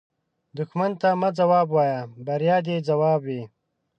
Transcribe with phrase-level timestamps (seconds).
[0.57, 3.41] دښمن ته مه ځواب وایه، بریا دې ځواب وي